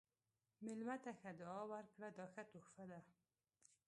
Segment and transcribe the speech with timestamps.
[0.65, 2.99] مېلمه ته ښه دعا ورکړه، دا ښه تحفه ده.